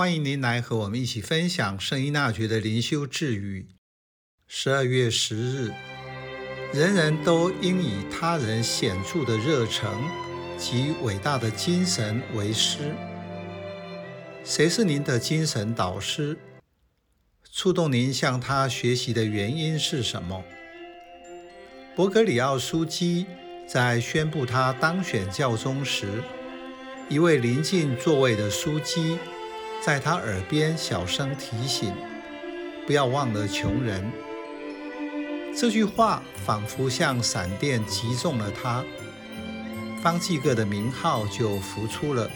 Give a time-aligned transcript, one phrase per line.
[0.00, 3.66] 欢迎您来和我们一起分享圣依纳爵的灵修治愈。
[4.46, 5.74] 十二月十日，
[6.72, 10.02] 人人都应以他人显著的热诚
[10.56, 12.78] 及伟大的精神为师。
[14.42, 16.34] 谁是您的精神导师？
[17.52, 20.42] 触动您向他学习的原因是什么？
[21.94, 23.26] 伯格里奥枢机
[23.68, 26.22] 在宣布他当选教宗时，
[27.10, 29.18] 一位邻近座位的枢机
[29.84, 31.94] 在他耳边小声提醒
[32.86, 34.10] ：“不要忘了穷人。”
[35.56, 38.84] 这句话仿佛像闪电击中了他，
[40.02, 42.30] 方济各的名号就浮出了。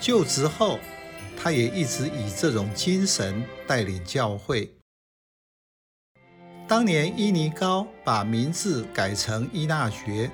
[0.00, 0.78] 就职后，
[1.36, 4.72] 他也一直以这种精神带领教会。
[6.66, 10.30] 当年伊尼高把名字改成伊纳爵。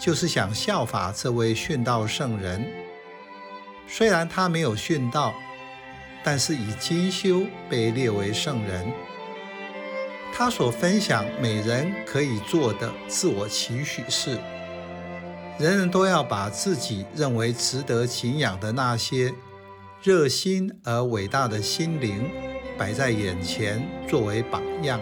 [0.00, 2.68] 就是想效法这位殉道圣人。
[3.94, 5.34] 虽然他没有殉道，
[6.24, 8.90] 但是以精修被列为圣人。
[10.32, 14.38] 他所分享每人可以做的自我期许是：
[15.58, 19.30] 人人都要把自己认为值得敬仰的那些
[20.02, 22.30] 热心而伟大的心灵
[22.78, 24.98] 摆在眼前，作为榜样。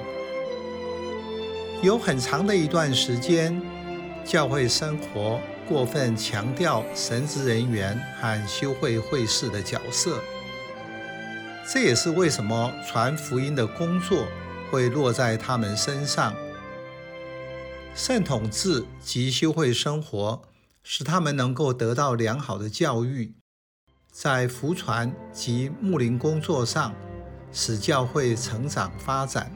[1.80, 3.62] 有很长的一段时间。
[4.22, 10.20] 教会生活过分强调神职人员和修会会士的角色，
[11.72, 14.26] 这也是为什么传福音的工作
[14.68, 16.34] 会落在他们身上。
[17.94, 20.42] 圣统制及修会生活
[20.82, 23.32] 使他们能够得到良好的教育，
[24.10, 26.92] 在福传及牧灵工作上
[27.52, 29.48] 使教会成长发展。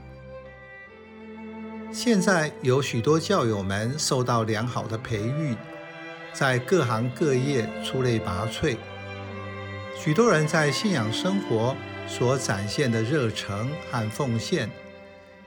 [1.92, 5.56] 现在有许多教友们受到良好的培育，
[6.34, 8.76] 在各行各业出类拔萃。
[9.96, 11.74] 许多人在信仰生活
[12.06, 14.68] 所展现的热诚和奉献，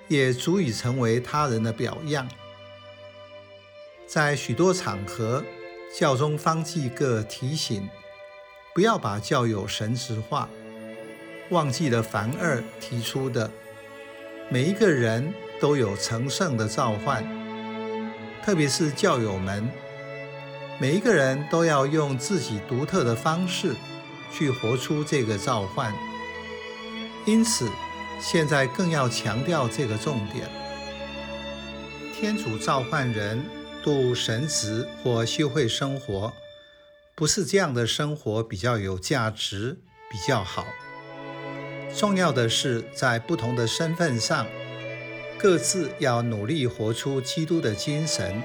[0.08, 2.28] 也足以成为他人的表样。
[4.08, 5.44] 在许多场合，
[5.96, 7.88] 教宗方济各提醒，
[8.74, 10.50] 不要把教友神职化，
[11.50, 13.52] 忘记了凡二提出的
[14.50, 15.34] 每一个人。
[15.60, 17.26] 都有成圣的召唤，
[18.44, 19.68] 特别是教友们，
[20.80, 23.76] 每一个人都要用自己独特的方式
[24.32, 25.94] 去活出这个召唤。
[27.26, 27.68] 因此，
[28.22, 30.48] 现在更要强调这个重点：
[32.14, 33.44] 天主召唤人
[33.82, 36.32] 度神职或修会生活，
[37.16, 39.80] 不是这样的生活比较有价值、
[40.12, 40.66] 比较好。
[41.96, 44.46] 重要的是在不同的身份上。
[45.40, 48.42] 各自要努力活出基督的精神，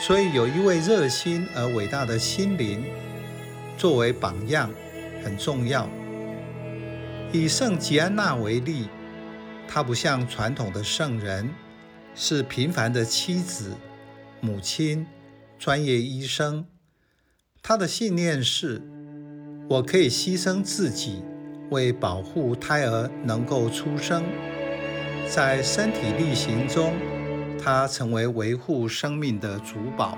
[0.00, 2.82] 所以有一位热心而伟大的心灵
[3.76, 4.70] 作为榜样
[5.22, 5.86] 很重要。
[7.30, 8.88] 以圣吉安娜为例，
[9.68, 11.50] 她不像传统的圣人，
[12.14, 13.76] 是平凡的妻子、
[14.40, 15.06] 母亲、
[15.58, 16.64] 专业医生。
[17.62, 18.80] 她的信念是：
[19.68, 21.22] 我可以牺牲自己，
[21.68, 24.24] 为保护胎儿能够出生。
[25.28, 26.94] 在身体力行中，
[27.62, 30.16] 它成为维护生命的主保。